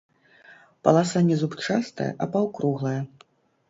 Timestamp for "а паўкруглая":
2.21-3.01